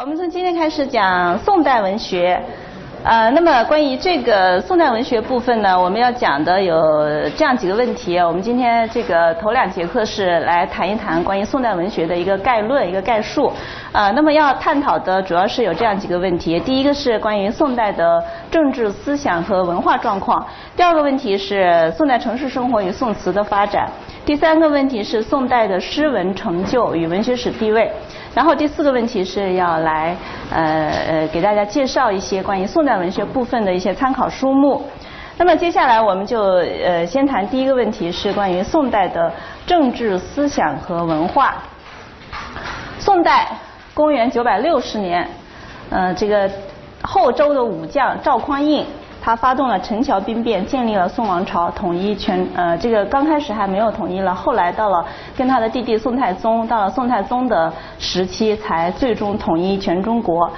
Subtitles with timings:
[0.00, 2.40] 我们从今天开始讲宋代文学，
[3.02, 7.04] 呃，那么关于这个宋代文学部分呢，我们要讲的有
[7.36, 8.16] 这样几个问题。
[8.16, 13.52] 我们今天这个头两节课是来谈一谈关于宋代文学的一个概论、一个概述。
[13.90, 18.22] 呃，那么要探讨的主要是有这样几个问题：第一个是关于宋代的
[18.52, 20.40] 政治思想和文化状况；
[20.76, 23.88] 第二个问题是宋代城市生活与宋词的发展；
[24.24, 27.90] 第三个问题是宋代的诗文成就与文学史地位。
[28.38, 30.16] 然后第四个问题是要来
[30.48, 34.80] 呃呃给大家介绍一些关于宋代文学部分的一些参考书目。
[35.36, 39.32] 那么接下来我们就呃先谈第一个问题是关于宋代的
[39.66, 41.56] 政治思想和文化。
[43.00, 43.48] 宋代
[43.92, 45.28] 公元九百六十年，
[45.90, 46.48] 呃这个
[47.02, 48.86] 后周的武将赵匡胤。
[49.28, 55.04] 他发动了陈桥兵变，建立了宋王朝，统一全呃，这个刚开始还没有统一了，后来到了
[55.36, 60.50] 跟他的弟弟宋太宗，到了宋太宗的时期，才最终统一全中国。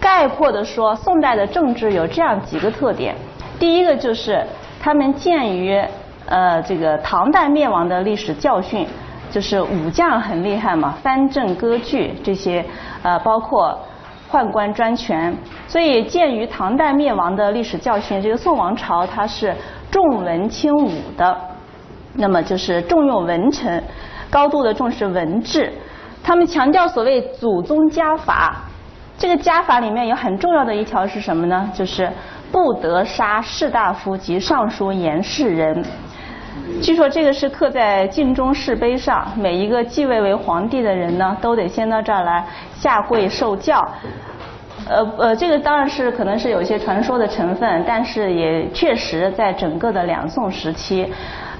[0.00, 3.14] 概括的说，宋代的政治有这样几个特点：
[3.60, 4.42] 第一个就是
[4.80, 5.78] 他们鉴于
[6.24, 8.86] 呃这个唐代灭亡的历史教训，
[9.30, 12.64] 就是武将很厉害嘛，藩镇割据这些
[13.02, 13.78] 呃包括。
[14.30, 15.34] 宦官专权，
[15.66, 19.54] 所以鉴于唐代灭亡的历史教训，这个宋王朝它是
[19.90, 21.36] 重文轻武的，
[22.14, 23.82] 那么就是重用文臣，
[24.30, 25.72] 高度的重视文治。
[26.22, 28.64] 他们强调所谓祖宗家法，
[29.16, 31.70] 这个家法里面有很重要的一条是什么呢？
[31.72, 32.10] 就是
[32.52, 35.82] 不得杀士大夫及尚书言事人。
[36.82, 43.86] 据说这个是刻在晋中石碑上，每一个继位为皇帝的人呢，都得先到这儿来下跪受教。
[44.88, 51.06] 呃呃，这个当然是可能是有一些传说的成分，但是也确实在整个的两宋时期，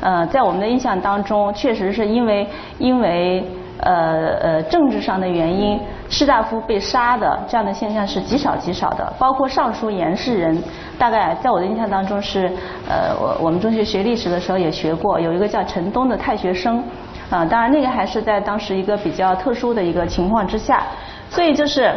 [0.01, 2.47] 呃，在我们的印象当中，确实是因为
[2.79, 3.45] 因为。
[3.81, 9.13] 呃呃，政治上的原因，士大夫被杀的这样的现象是极少极少的。
[9.19, 10.61] 包括尚书言事人，
[10.99, 12.51] 大概在我的印象当中是，
[12.89, 16.83] 呃，我我们中学学历史的时候也学过，有一个叫陈东的太学生，
[17.31, 20.83] 啊，当然那个还是在当时一个比较特殊的一个情况之下。
[21.31, 21.93] 所以就是，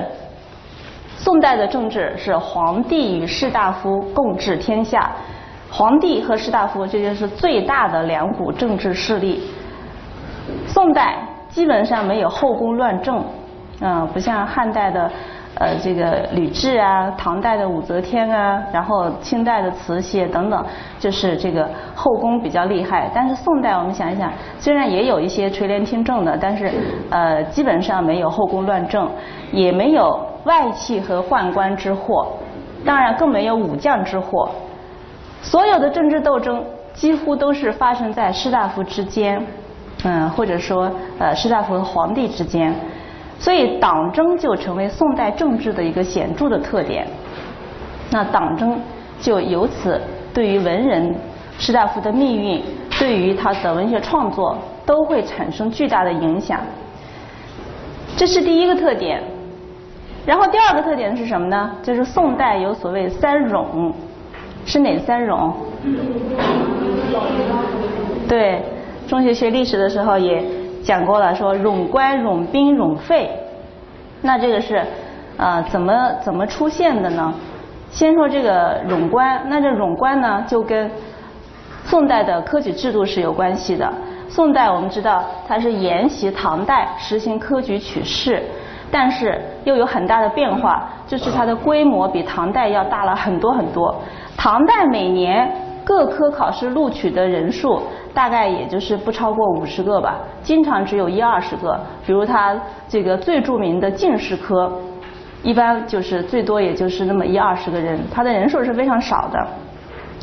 [1.18, 5.12] 宋代的政治是皇帝与士大夫共治天下，
[5.72, 9.42] 皇帝和士大夫这就是最大的两股政治势力。
[10.68, 11.18] 宋代。
[11.52, 13.24] 基本上没有后宫乱政，
[13.82, 15.12] 啊，不像汉代的
[15.56, 20.66] 呃这个吕雉啊，唐代的武则天啊，然后清代的慈禧等等，
[20.98, 23.12] 就是这个后宫比较厉害。
[23.14, 26.72] 但是宋代我们想一想，虽然也有一些垂帘听政的，但是
[27.10, 29.10] 呃基本上没有后宫乱政，
[29.52, 32.28] 也没有外戚和宦官之祸，
[32.86, 34.50] 当然更没有武将之祸。
[35.42, 36.64] 所有的政治斗争
[36.94, 39.46] 几乎都是发生在士大夫之间。
[40.04, 42.74] 嗯，或者说，呃，士大夫和皇帝之间，
[43.38, 47.06] 所以党争就成为宋代政治的一个显著的特点。
[48.10, 48.80] 那党争
[49.20, 50.02] 就由此
[50.34, 51.16] 对于文人、
[51.60, 52.64] 士大夫的命运，
[53.00, 56.60] 对于他的文学创作，都会产生巨大的影响。
[58.18, 59.22] 这是第一个特点。
[60.26, 61.72] 然后第二个特点是什么呢？
[61.84, 63.94] 就是宋代有所谓三冗，
[64.66, 65.54] 是哪三冗？
[68.28, 68.64] 对。
[69.12, 70.42] 中学学历史的时候也
[70.82, 73.30] 讲过了，说冗官、冗兵、冗费。
[74.22, 74.82] 那这个是
[75.36, 77.34] 啊，怎么怎么出现的呢？
[77.90, 80.90] 先说这个冗官，那这冗官呢，就跟
[81.84, 83.92] 宋代的科举制度是有关系的。
[84.30, 88.42] 宋代我们知道它是沿袭唐代实行科举取士，
[88.90, 93.94] 但是又有很大的变化，就是它的规模比唐代要大了很多很多。
[94.38, 95.52] 唐代每年
[95.84, 97.82] 各科考试录取的人数。
[98.14, 101.80] 大概也就是不超过五十个吧，经常只有一二十个。
[102.06, 102.54] 比如他
[102.86, 104.70] 这个最著名的进士科，
[105.44, 109.48] 一般就是最多也就是那么一二十个人，他的人数是非常少的。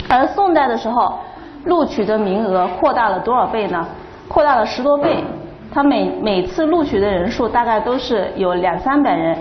[0.06, 1.19] 而宋代的时候，
[1.64, 3.82] 录取的名额扩大了多少倍呢？
[4.28, 5.25] 扩大了十多倍。
[5.72, 9.34] 他每每次录取的人数大概都是有两三百人，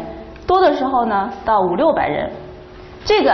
[0.47, 2.31] 多的时候呢到五六百人。
[3.03, 3.33] 这个。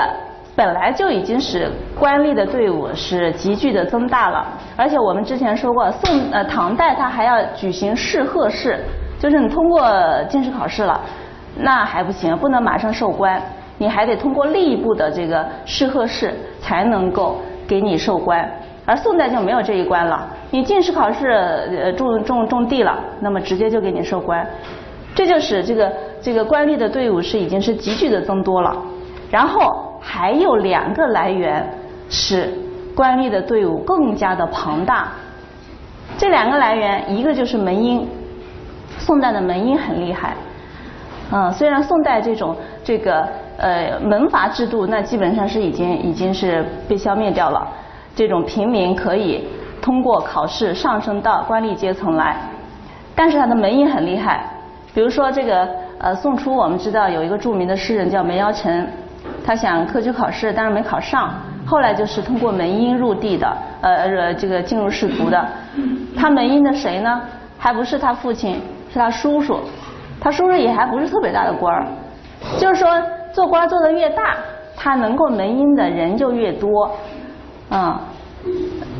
[0.55, 1.67] 本来就已经使
[1.99, 4.45] 官吏的队伍是急剧的增大了，
[4.75, 8.79] 而且我们之前说过，宋呃唐代它还要举行试贺试，
[9.19, 9.81] 就是你通过
[10.29, 11.01] 进士考试了，
[11.57, 13.41] 那还不行，不能马上授官，
[13.79, 18.47] 你还得通过吏部的这个试贺试才能够给你授官，
[18.85, 24.47] 而宋代就没有这一关了，你进士考试呃中中中第了，那么直接就给你授官，
[25.15, 25.91] 这就使这个
[26.21, 28.77] 这个官吏的队伍是已经是急剧的增多了，
[29.31, 29.89] 然后。
[30.05, 31.65] 还有两个来源
[32.09, 32.53] 使
[32.93, 35.07] 官吏的队伍更加的庞大，
[36.17, 38.05] 这两个来源，一个就是门荫，
[38.99, 40.35] 宋代的门荫很厉害，
[41.31, 43.27] 嗯，虽然宋代这种这个
[43.57, 47.65] 呃门阀制度，那基本上是已经已经是被消灭掉了。
[48.13, 49.47] 这种平民可以
[49.81, 52.37] 通过考试上升到官吏阶层来，
[53.15, 54.45] 但是他的门音很厉害。
[54.93, 55.67] 比如说这个
[55.97, 58.87] 呃宋初，我们知道有一个著名的诗人叫梅尧臣，
[59.45, 61.33] 他想科举考试，但是没考上，
[61.65, 65.45] 后来就是通过门荫入地的，呃这个进入仕途的。
[66.15, 67.21] 他门荫的谁呢？
[67.57, 68.61] 还不是他父亲，
[68.91, 69.59] 是他叔叔。
[70.19, 71.87] 他叔叔也还不是特别大的官儿，
[72.57, 72.89] 就是说
[73.33, 74.37] 做官做的越大，
[74.75, 76.91] 他能够门荫的人就越多。
[77.69, 78.01] 啊，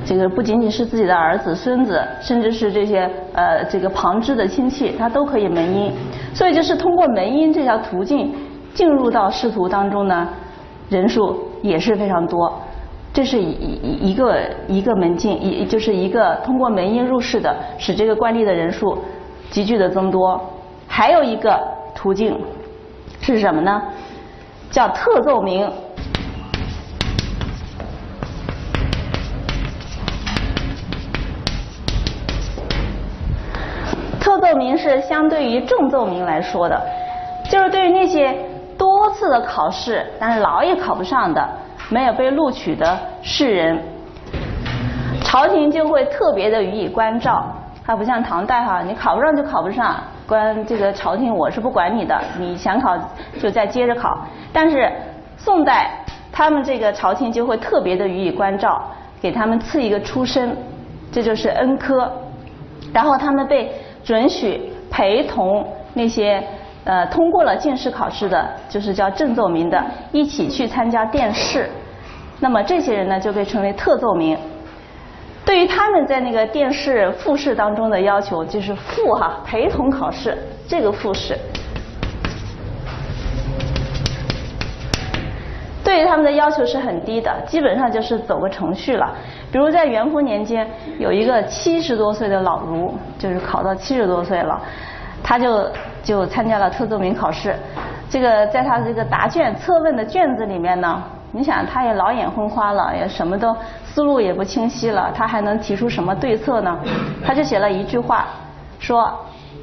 [0.05, 5.93] 这个不仅仅是自己的儿子、孙子，甚至是这些呃这个旁支的亲戚，他都可以门荫。
[6.33, 8.33] 所以就是通过门荫这条途径
[8.73, 10.27] 进入到仕途当中呢，
[10.89, 12.51] 人数也是非常多。
[13.13, 18.97] 这是一一一个一个门径，一就是一个通过门音入仕的，使这个官吏的人数
[19.51, 20.41] 急剧的增多。
[20.87, 21.59] 还有一个
[21.93, 22.35] 途径
[23.21, 23.81] 是什么呢？
[24.71, 25.71] 叫特奏名。
[34.19, 36.81] 特奏名是相对于正奏名来说的，
[37.51, 38.35] 就是对于那些
[38.77, 41.47] 多次的考试但是老也考不上的、
[41.89, 43.81] 没有被录取的士人，
[45.23, 47.45] 朝廷就会特别的予以关照。
[47.85, 49.95] 它不像唐代哈，你考不上就考不上，
[50.27, 52.97] 关这个朝廷我是不管你的，你想考
[53.41, 54.09] 就再接着考。
[54.51, 54.91] 但是
[55.37, 55.91] 宋代
[56.31, 58.81] 他们这个朝廷就会特别的予以关照，
[59.21, 60.55] 给他们赐一个出身，
[61.11, 62.11] 这就是恩科，
[62.93, 63.71] 然后他们被。
[64.03, 66.45] 准许陪同那些
[66.83, 71.69] 呃通过了进士考试的，就是叫正奏名的，一起去参加殿试。
[72.39, 74.37] 那么这些人呢，就被称为特奏名。
[75.45, 80.37] 对于他们在那个殿试复试当中的要求，就是复哈陪同考试
[80.67, 81.37] 这个复试。
[85.83, 89.13] 对于他们的要求是很低的，基本上就是走个程序了。
[89.51, 90.65] 比如在元丰年间，
[90.97, 94.59] 有一个七十多岁的老儒，就是考到七十多岁了，
[95.21, 95.69] 他就
[96.03, 97.55] 就参加了特奏名考试。
[98.09, 101.01] 这个在他这个答卷测问的卷子里面呢，
[101.31, 106.77] 你想他也老眼昏花了，也什么都思路也不清晰了，他还能提出什么对策呢？
[107.25, 108.27] 他就写了一句话，
[108.77, 109.11] 说：“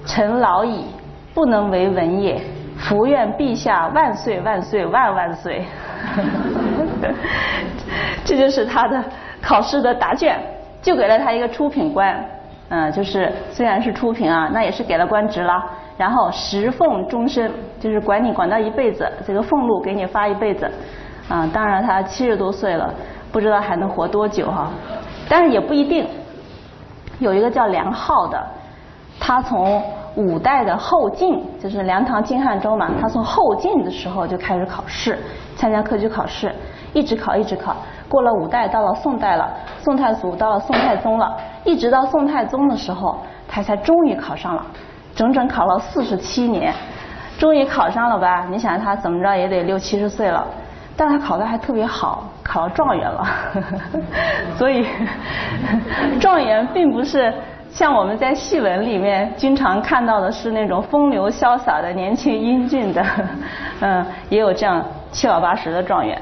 [0.04, 0.86] 臣老矣，
[1.32, 2.42] 不能为文也。”
[2.80, 5.66] 福愿陛下万岁万岁万万岁！
[8.24, 9.04] 这就是他的
[9.42, 10.40] 考试的答卷，
[10.80, 12.18] 就给了他一个初品官，
[12.70, 15.62] 嗯，就是虽然是初品啊，那也是给了官职了。
[16.00, 20.66] 然后食俸终身，就是管你管到一辈子，这个俸禄给你发一辈子。
[21.28, 22.90] 啊，当然他七十多岁了，
[23.30, 24.70] 不知道还能活多久哈。
[25.28, 26.08] 但是也不一定，
[27.18, 28.46] 有一个叫梁浩的，
[29.20, 29.82] 他从。
[30.16, 35.16] 五代的后晋，就是梁唐晋汉周嘛，他从后晋的时候就开始考试，
[35.54, 36.52] 参加科举考试，
[36.92, 37.76] 一直考一直考，
[38.08, 39.48] 过了五代，到了宋代了，
[39.78, 41.32] 宋太祖到了宋太宗了，
[41.64, 44.66] 一直到宋太宗的时候，他才终于考上了，
[45.20, 46.72] 整整考了四十七年，
[47.38, 48.46] 终于考上了吧？
[48.50, 50.46] 你想他怎么着也得六七十岁了，
[50.96, 53.28] 但他考的还特别好，考了状元了，
[54.56, 54.86] 所以
[56.18, 57.34] 状元并不是。
[57.70, 63.04] 像我们在戏文里面经常看到的是那种风流潇洒的年轻英俊的，
[63.80, 66.20] 嗯，也有这样七老八十的状元，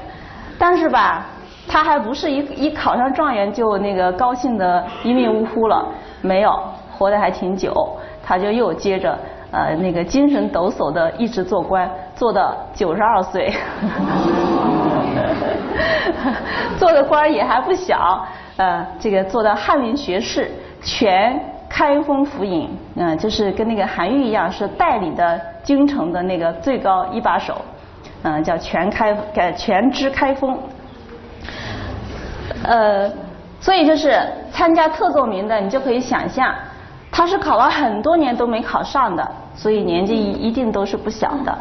[0.59, 1.25] 但是吧，
[1.67, 5.83] 他还不是一一考上状元就那个高兴的一命呜呼了，
[6.21, 6.53] 没有，
[6.95, 7.73] 活得还挺久，
[8.29, 9.17] 他就又接着
[9.49, 13.51] 呃那个精神抖擞的一直做官，做到九十二岁，
[16.77, 18.23] 做的官也还不小，
[18.57, 20.51] 呃，这个做到翰林学士。
[20.81, 27.57] 全开封府尹，嗯，就是跟那个韩愈一样，是代理的京城的那个最高一把手，
[28.23, 30.57] 嗯，叫全开，呃，全知开封。
[32.63, 33.11] 呃，
[33.59, 34.17] 所以就是
[34.51, 36.55] 参加特奏名的，你就可以想象，
[37.11, 41.57] 他是考了很多年都没考上的，所以年纪一定都是不小的。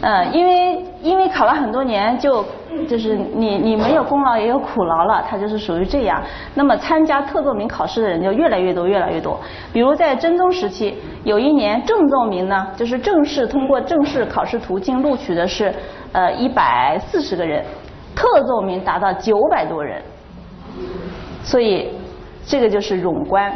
[0.00, 2.44] 嗯，因为因为考了很多年，就
[2.88, 6.20] 就是你你没有功劳也有苦劳了，他就是属于这样。
[6.54, 9.38] 那么参加特奏名考试的人就越来越多越来越多。
[9.72, 15.72] 比如在真宗时期，有一年正奏名呢，就是正式通过正式考试途径录取的是
[16.12, 17.64] 呃一百四十个人，
[18.14, 20.02] 特奏名达到九百多人，
[21.42, 21.90] 所以
[22.44, 23.54] 这个就是冗官。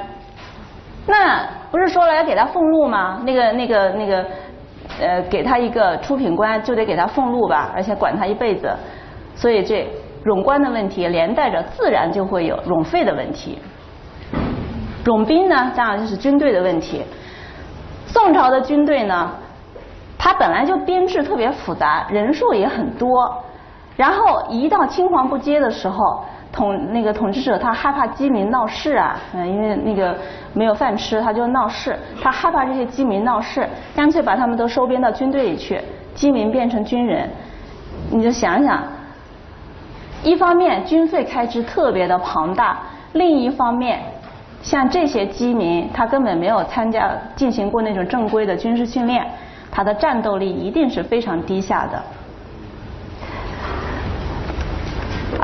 [1.08, 3.20] 那不是说了要给他俸禄吗？
[3.24, 4.24] 那个那个那个。
[5.00, 8.74] 呃，给他一个出品官，就得给他俸禄吧，而且管他一辈子，
[9.36, 9.86] 所以这
[10.24, 13.58] 冗官的问题连带着自然就会有冗费的问题。
[15.04, 17.04] 冗兵呢，当然就是军队的问题。
[18.06, 19.30] 宋朝的军队呢，
[20.18, 20.28] 他。
[20.28, 23.34] 他本来就编制特别复杂，人数也很多，
[23.96, 30.16] 然后一到青黄不接的时候，统那个统治者他害怕饥民闹事啊，嗯，因为那个
[30.52, 35.80] 没有饭吃，他就闹事，他害怕这些饥民闹事，干脆把他们都收编到军队里去，
[36.14, 37.28] 饥民变成军人，
[38.10, 38.82] 你就想想，
[40.22, 42.78] 一方面军费开支特别的庞大，
[43.12, 44.00] 另一方面。
[44.60, 49.24] 像这些饥民，他根本没有参加进行过那种正规的军事训练，
[49.70, 52.02] 他的战斗力一定是非常低下的。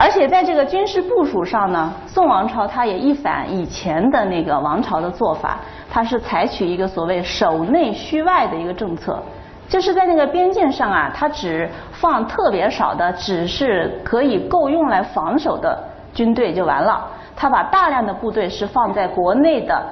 [0.05, 5.59] 而且在这个军事部署上呢，宋王朝它也一反以前的那个王朝的做法，
[5.91, 9.19] 它是采取一个所谓守内虚外的一个政策，
[9.67, 15.83] 就是在那个边境上啊，它只放特别少的，只是可以够用来防守的
[16.13, 17.03] 军队就完了。
[17.35, 19.83] 他把大量的部队是放在国内的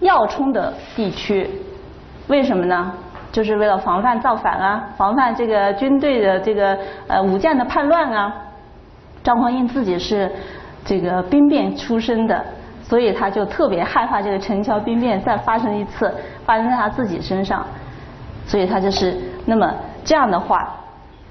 [0.00, 1.50] 要冲的地区，
[2.28, 2.92] 为什么呢？
[3.32, 6.76] 就是为了防范造反啊，防范这个军队的这个
[7.08, 8.30] 呃武将的叛乱啊。
[9.22, 10.30] 张匡胤自己是
[10.84, 12.44] 这个兵变出身的，
[12.82, 16.12] 所以他就特别害怕这个陈桥兵变再发生一次，
[16.44, 17.64] 发生在他自己身上。
[18.46, 19.72] 所以他就是那么
[20.04, 20.74] 这样的话，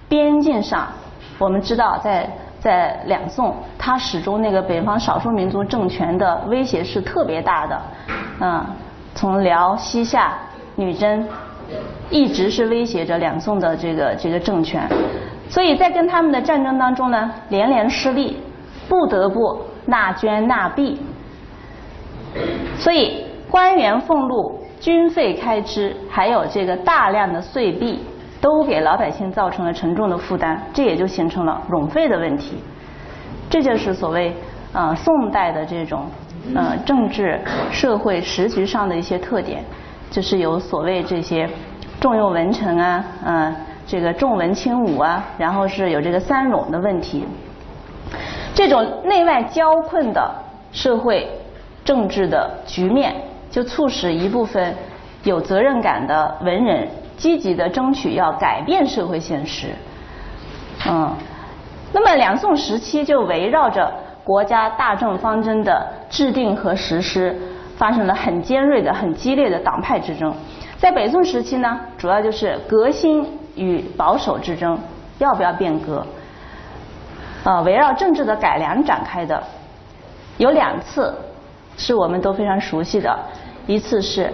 [0.08, 0.88] 边境上
[1.38, 2.30] 我们知道在。
[2.62, 7.82] 在两宋，他始终那个北方少数民族政权的威胁是特别大的，
[8.42, 8.66] 嗯，
[9.16, 10.34] 从辽、西夏、
[10.76, 11.26] 女真，
[12.10, 14.86] 一直是威胁着两宋的这个这个政权，
[15.50, 18.38] 所以在跟他们的战争当中呢，连连失利，
[18.88, 20.98] 不得不纳捐纳币，
[22.78, 28.00] 所以官员俸禄、军费开支，还有这个大量的岁币。
[28.42, 32.58] 都给老百姓造成了沉重的负担，这也就形成了冗费的问题。
[33.50, 34.34] 这就是所谓
[34.72, 36.06] 呃宋代的这种
[36.56, 37.38] 呃政治
[37.70, 39.62] 社会时局上的一些特点，
[40.10, 41.50] 就是有所谓这些
[42.00, 43.56] 重用文臣啊，嗯，
[43.90, 47.26] 这个重文轻武啊，然后是有这个三冗的问题。
[48.54, 50.32] 这种内外交困的
[50.72, 51.28] 社会
[51.84, 53.16] 政治的局面，
[53.50, 54.76] 就促使一部分
[55.24, 56.88] 有责任感的文人。
[57.18, 59.68] 积极的争取要改变社会现实，
[60.88, 61.14] 嗯，
[61.92, 63.92] 那么两宋时期就围绕着
[64.24, 67.38] 国家大政方针的制定和实施，
[67.76, 70.34] 发生了很尖锐的、很激烈的党派之争。
[70.78, 73.28] 在北宋时期呢，主要就是革新
[73.60, 74.80] 与保守之争，
[75.20, 76.04] 要不要变革？
[77.44, 79.44] 呃，围绕政治的改良展开的，
[80.38, 81.14] 有两次
[81.78, 83.20] 是我们都非常熟悉的，
[83.68, 84.34] 一次是。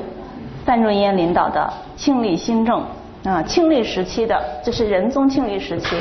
[0.65, 2.83] 范仲淹领导的庆历新政
[3.23, 5.95] 啊，庆历时期的，这是仁宗庆历时期。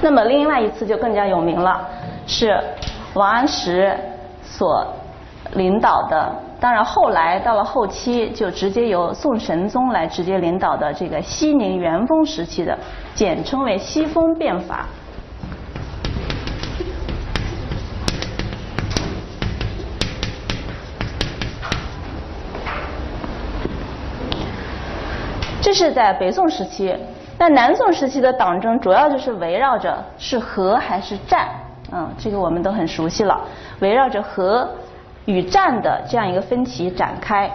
[0.00, 1.84] 那么另外一次就更加有名了，
[2.24, 2.56] 是
[3.14, 3.98] 王安石
[4.44, 4.86] 所
[5.54, 12.76] 领导的，当然后来到了后期就直接由宋神宗来直接领导的这个熙宁元丰时期的，
[13.14, 14.86] 简称为西风变法。
[25.60, 26.96] 这是在北宋时期，
[27.38, 31.46] 那南宋时期的党争主要就是围绕着是和还是战，
[31.92, 33.38] 嗯，这个我们都很熟悉了，
[33.80, 34.68] 围绕着和
[35.28, 37.50] 与战的这样一个分歧展开。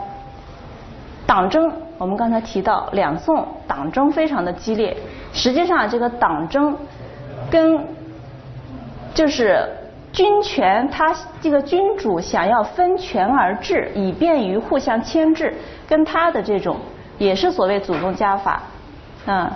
[1.25, 4.96] 党争，我们刚才提到两宋党争非常的激烈，
[5.34, 6.77] 实际上这个党争
[7.50, 7.84] 跟
[9.15, 9.68] 就是
[10.12, 15.51] 军权，他这个君主想要分权而治，以便于互相牵制，
[15.88, 16.77] 跟他的这种。
[17.20, 18.63] 也是所谓祖宗家法，
[19.27, 19.50] 嗯，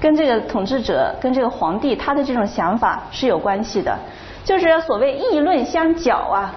[0.00, 3.98] 跟这个统治者、跟这个皇帝他的这种想法是有关系的，
[4.44, 6.54] 就是所谓议论相搅啊，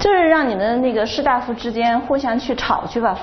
[0.00, 3.16] 就是让你们那个士大夫之间互相去吵去吧，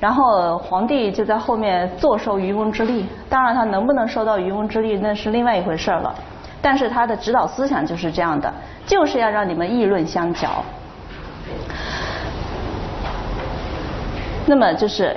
[0.00, 6.12] 然后皇帝就在后面坐收渔翁之利，当然他能不能收到渔翁之利那是另外一回事了。
[6.60, 8.52] 但是他的指导思想就是这样的，
[8.84, 10.64] 就是要让你们议论相搅。
[14.44, 15.16] 那么就是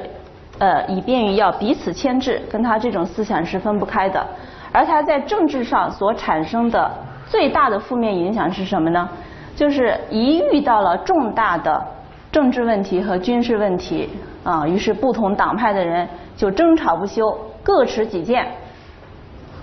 [0.60, 4.24] 呃，以便于要彼此牵制，跟他这种思想是分不开的。
[4.72, 6.92] 而他在政治上所产生的
[7.28, 9.10] 最大的负面影响是什么呢？
[9.58, 11.84] 就是一遇到了重大的
[12.32, 14.08] 政治问题和军事问题
[14.44, 18.48] 啊，于是不同党派的人就争吵不休，各持己见。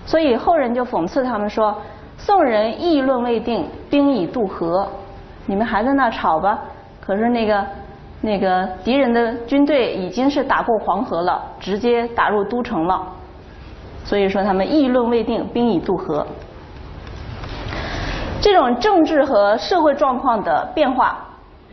[0.04, 1.72] 所以后人就讽刺他们说
[2.18, 4.84] ：“宋人议论未定，兵已渡河，
[5.46, 6.58] 你们还在那吵吧？
[7.00, 7.64] 可是那个
[8.20, 13.00] 那个敌人的军队已经是打过黄河了，直接打入都城了。
[14.02, 16.26] 所以说他们议论未定，兵已渡河。
[18.44, 21.16] 这种政治和社会状况的变化，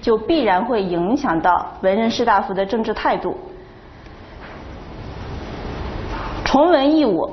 [0.02, 3.36] 就必然会影响到文人士大夫的政治态度。
[6.46, 7.30] 崇文抑武、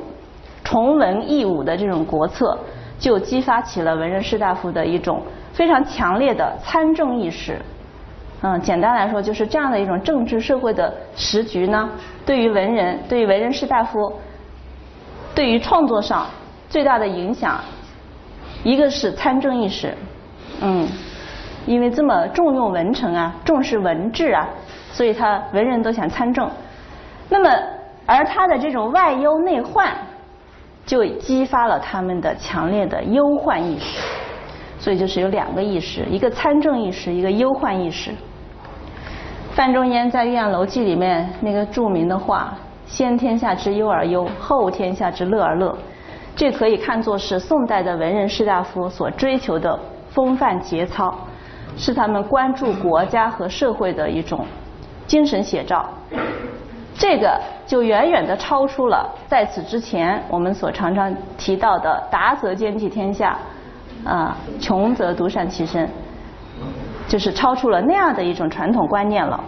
[0.65, 2.59] 崇文抑武的这种国策，
[2.99, 7.63] 就激发起了文人士大夫的一种非常强烈的参政意识。
[8.43, 11.89] 嗯，简单来说，就是这样的一种政治社会的时局呢，
[12.27, 14.13] 对于文人、对于文人士大夫，
[15.33, 16.27] 对于创作上
[16.69, 17.61] 最大的影响，
[18.65, 19.95] 一个是参政意识，
[20.61, 20.87] 嗯，
[21.67, 24.49] 因为这么重用文臣啊，重视文治啊，
[24.93, 26.51] 所以他文人都想参政。
[27.29, 27.51] 那么，
[28.07, 29.93] 而他的这种外忧内患，
[30.85, 34.03] 就激发了他们的强烈的忧患意识。
[34.81, 38.13] 所以就是有两个意识，一个参政意识，一个忧患意识。
[39.53, 45.77] 范仲淹在《岳阳楼记》里面那个著名的话：“先天下之忧而忧，后天下之乐而乐。”
[46.39, 49.77] 这可以看作是宋代的文人士大夫所追求的
[50.09, 51.13] 风范节操，
[51.77, 54.47] 是他们关注国家和社会的一种
[55.05, 55.85] 精神写照。
[56.95, 63.37] 这个就远远的超出了在此之前我们所常常提到的“达则兼济天下，
[64.05, 65.91] 啊，穷则独善其身”。
[67.09, 69.43] 就是超出了那样的一种传统观念了。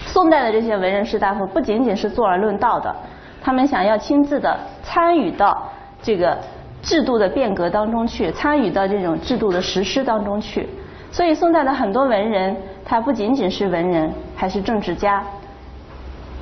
[0.00, 2.94] 宋代的这些文人士大夫不仅仅是坐而论道的，
[3.42, 5.66] 他们想要亲自的参与到
[6.04, 6.38] 这个
[6.82, 10.68] 制度的变革当中去，参与到这种制度的实施当中去。
[11.10, 15.24] 所以宋代的很多文人，他不仅仅是文人，还是政治家。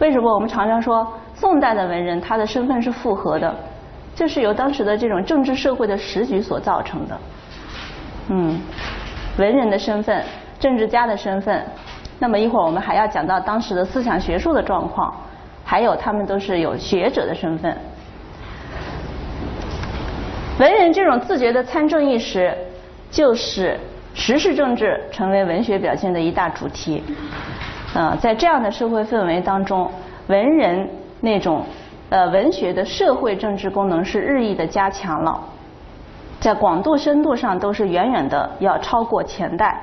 [0.00, 3.54] 为什么我们常常说宋代的文人他的身份是复合的？
[4.16, 7.18] 就是由当时的这种政治社会的时局所造成的。
[8.28, 8.60] 嗯。
[9.38, 10.22] 文人的身份，
[10.58, 11.64] 政治家的身份，
[12.18, 15.14] 那么一会儿我们还要讲到当时的思想学术的状况，
[15.64, 17.74] 还有他们都是有学者的身份。
[20.58, 22.54] 文人这种自觉的参政意识，
[23.10, 23.78] 就是
[24.14, 27.02] 时事政治成为文学表现的一大主题。
[27.94, 29.90] 啊，在这样的社会氛围当中，
[30.28, 30.88] 文人
[31.20, 31.64] 那种
[32.10, 35.40] 呃文学的社会政治功能是日益的加强了。
[36.38, 39.80] 在广度、深度上都是远远的要超过前代，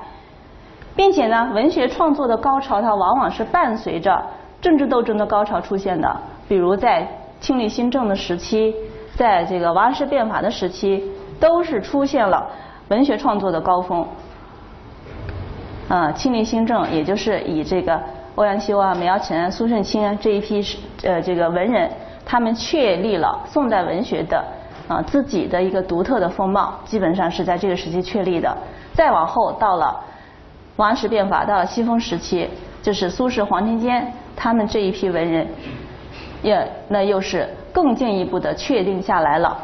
[0.95, 4.23] 并且呢，文学创作的高潮它往往是伴随着
[4.61, 6.15] 政治斗争的高潮出现的。
[6.47, 7.07] 比如在
[7.39, 8.75] 庆历新政的时期，
[9.19, 11.03] 在这个王安石变法的时期，
[11.41, 12.49] 都是出现了
[12.87, 14.07] 文学创作的高峰。
[15.89, 17.99] 啊，庆历新政也就是以这个
[18.35, 20.63] 欧阳修啊、梅尧臣、苏舜钦啊这一批
[21.03, 21.91] 呃这个文人，
[22.25, 24.41] 他们确立了宋代文学的。
[24.87, 28.57] 啊，自己的一个独特的风貌，基本上是在这个时期确立的。
[28.93, 29.95] 再往后，到了
[30.77, 32.49] 王安石变法，到了西风时期，
[32.81, 35.45] 就是苏轼、黄庭坚他们这一批文人，
[36.41, 39.57] 也那又是更进一步的确定下来了。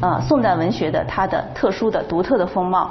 [0.00, 2.90] 啊，宋代文学的它的特殊的、独特的风貌。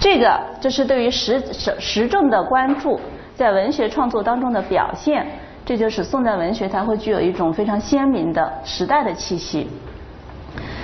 [0.00, 3.00] 这个就是对于时时时政的关注，
[3.34, 5.26] 在文学创作当中的表现。
[5.64, 9.66] 这就是宋代文学，它会具有一种非常鲜明的时代的气息。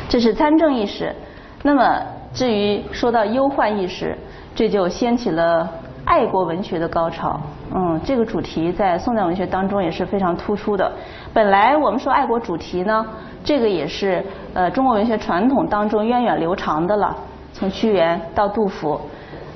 [0.09, 1.15] 这是参政意识。
[1.63, 4.17] 那么，至于说到忧患意识，
[4.55, 5.69] 这就掀起了
[6.05, 7.41] 爱国文学的高潮。
[7.75, 10.91] 嗯，这个主题在宋代文学当中也是非常突出的。
[11.33, 13.07] 本来我们说爱国主题呢，
[13.45, 17.17] 这个也是呃中国文学传统当中源远流长的了。
[17.53, 19.01] 从屈原到杜甫，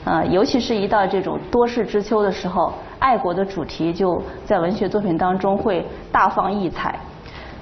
[0.05, 2.73] 呃，尤其是一到这种多事之秋的时候。
[3.01, 6.99] 爱国的主题就在文学作品当中会大放异彩。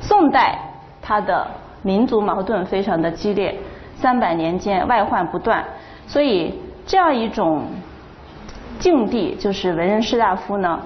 [0.01, 0.57] 宋代
[1.01, 1.45] 它的
[1.83, 3.59] 民族矛盾非常的激烈，
[3.97, 5.65] 三百年间外患不断，
[6.07, 7.65] 所以这样一种
[8.79, 10.81] 境地，就是文人士大夫呢，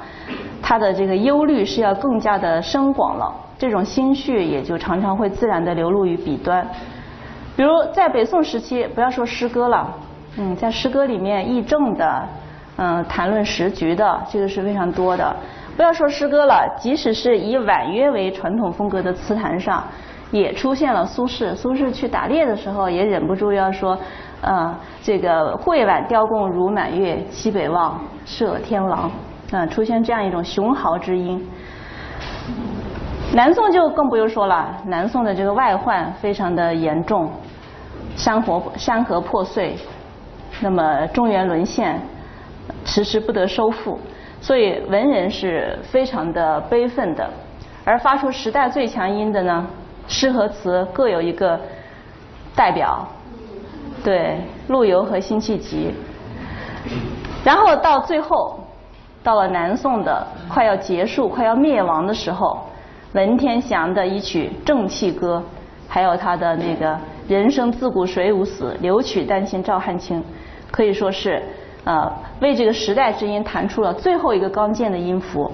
[0.62, 6.66] 他的这个忧虑是要更加的深广了，这种心绪也就常常会自然的流露于笔端。
[7.56, 9.88] 比如在北宋时期，不要说诗歌了，
[10.36, 12.22] 嗯，在诗歌里面议政的。
[12.78, 15.34] 嗯，谈论时局的这个是非常多的。
[15.78, 19.82] 不要说诗歌了，即使是以婉约为传统风格的词坛上，
[20.30, 21.54] 也出现了苏轼。
[21.54, 23.98] 苏轼去打猎的时候，也忍不住要说
[24.42, 29.10] ：“啊，这个会挽雕弓如满月，西北望，射天狼。”
[29.52, 31.44] 啊，出现这样一种雄豪之音。
[33.32, 37.30] 南宋就更不用说了，南宋的这个外患非常的严重，
[38.16, 39.76] 山河山河破碎，
[40.60, 42.00] 那么中原沦陷。
[42.84, 43.98] 迟迟不得收复，
[44.40, 47.28] 所以文人是非常的悲愤的。
[47.84, 49.66] 而发出时代最强音的呢，
[50.08, 51.60] 诗和词各有一个
[52.56, 53.06] 代表，
[54.06, 54.38] 对，
[54.68, 55.92] 陆游和辛弃疾。
[57.44, 58.60] 然后到最后，
[59.20, 62.60] 到了南宋的快要结束、快要灭亡的时候，
[63.14, 65.42] 文天祥的一曲《正气歌》，
[65.88, 70.22] 还有他的那个“人生自古谁无死，留取丹心照汗青”，
[70.70, 71.42] 可以说是
[71.82, 72.08] 呃
[72.40, 75.50] 为这个时代之音弹出了最后一个刚健的音符。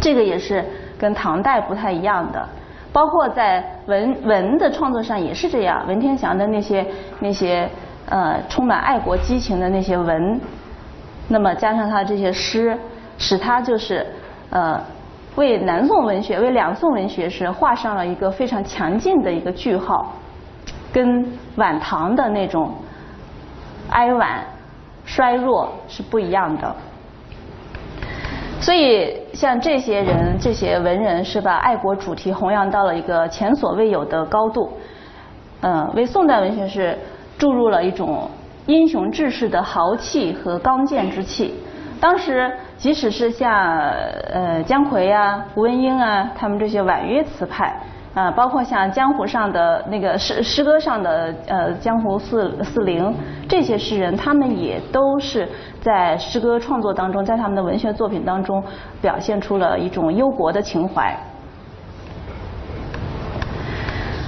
[0.00, 0.64] 这个也是
[0.96, 2.48] 跟唐代不太一样的，
[2.94, 5.84] 包括在文文的创作上也是这样。
[5.86, 6.86] 文天祥的那些
[7.18, 7.68] 那些
[8.08, 10.40] 呃充满爱国激情的那些文，
[11.26, 12.78] 那么加上他这些诗，
[13.18, 14.06] 使他就是
[14.50, 14.80] 呃。
[15.36, 20.12] 为南宋文学、为两宋文学是画上了一个非常强劲的一个句号，
[20.92, 21.26] 跟
[21.56, 22.72] 晚唐的那种
[23.90, 24.44] 哀婉、
[25.04, 26.76] 衰弱是不一样的。
[28.60, 34.72] 所以，像这些人、这些文人，是把爱国主题弘扬到了一个前所未有的高度。
[35.60, 36.96] 嗯，为宋代文学是
[37.36, 38.30] 注入了一种
[38.66, 41.54] 英雄志士的豪气和刚健之气。
[42.00, 42.50] 当时。
[42.76, 43.88] 即使是像
[44.32, 47.74] 呃姜夔啊、胡文英啊，他们这些婉约词派
[48.14, 53.12] 啊，包括像江湖上的那个诗诗歌上的呃江湖四四灵
[53.48, 55.48] 这些诗人，他们也都是
[55.80, 58.62] 在诗歌创作当中，在他们的文学作品当中
[59.02, 61.14] 表现出了一种忧国的情怀。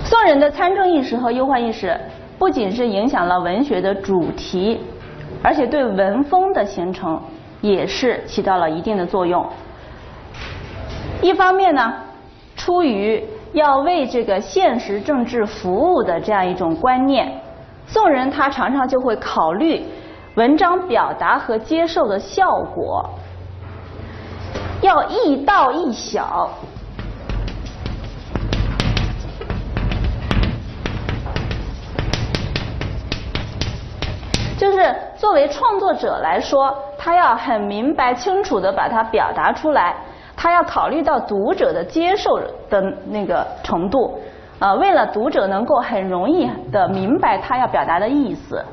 [0.04, 1.98] 宋人的参政意识和忧患意识，
[2.38, 4.80] 不仅是影响了文学的主题，
[5.42, 7.20] 而且对文风的形成。
[7.62, 9.44] 也是起到了一定的作用。
[11.22, 11.94] 一方面呢，
[12.54, 17.40] 出于要为这个现实政治服务的这样一种观念，
[17.86, 19.84] 宋人他常常就会考虑
[20.34, 23.08] 文章表达和接受的效果，
[24.82, 26.50] 要易道易晓。
[34.58, 36.76] 就是作为创作者来说。
[36.98, 39.94] 他要很明白清楚的把它表达出来，
[40.46, 42.38] 他要考虑到读者的接受
[42.70, 44.16] 的那个程度，
[44.60, 48.64] 啊，为了读者能够很容易的明白他要表达的意思，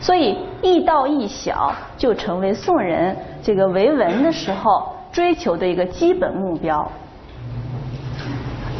[0.00, 6.88] 所以易道易晓就成为宋人这个为文的时候追求的一个基本目标。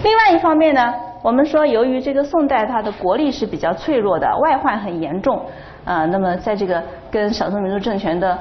[0.04, 5.44] 另外一方面呢，我们说由于这个宋代它的国力是比较脆弱的，外患很严重，
[5.84, 8.38] 啊，那么在这个跟少数民族政权的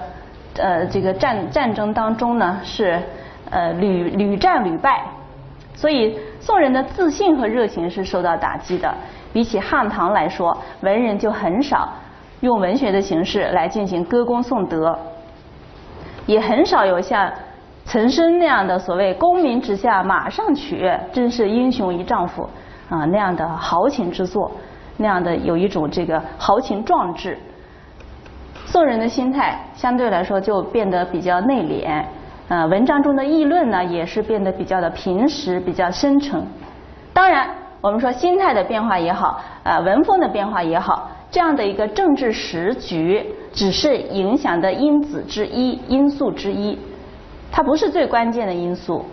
[0.57, 3.01] 呃，这个战战争当中呢，是
[3.49, 5.03] 呃屡屡战屡败，
[5.73, 8.93] 所以宋人的自信和热情是受到打击的。
[9.33, 11.89] 比起汉唐来说，文人就很少
[12.39, 14.97] 用文学的形式来进行歌功颂德，
[16.25, 17.29] 也很少有像
[17.85, 22.49] 岑参那样的所谓“功名之下马上取，真是英雄一丈夫”
[22.89, 24.49] 啊那样的豪情之作，
[24.95, 27.37] 那样的有一种这个豪情壮志。
[28.65, 32.03] 宋人的心态相对来说就变得比较内敛，
[32.47, 36.45] 呃，文章中的议论呢也是变得比较的平实、比较深沉。
[37.13, 37.49] 当然，
[37.81, 46.77] 我们说心态的变化也好，呃，文风的变化也好，这样的一个政治时局只是影响的因子之一、因素之一，
[47.51, 49.05] 它不是最关键的因素。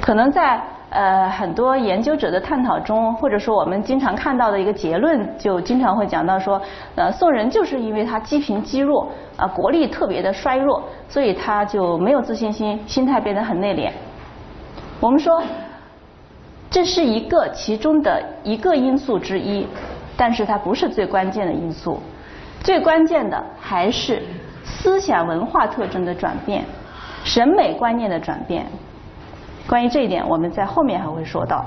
[0.00, 0.62] 可能在。
[0.90, 6.60] 呃，很多研究者的探讨中，或者说我们经常看到的一个结论，就经常会讲到说，
[6.94, 13.90] 呃，宋人就是因为他积贫积弱，啊，国力特别的衰弱，所以他就没有自信心，心态变得很内敛。
[14.98, 15.42] 我们说，
[16.70, 19.66] 这是一个其中的一个因素之一，
[20.16, 22.00] 但是它不是最关键的因素，
[22.62, 24.22] 最关键的还是
[24.64, 26.64] 思想文化特征的转变，
[27.24, 28.64] 审美观念的转变。
[29.68, 31.64] 关于这一点，我们在后面还会说到。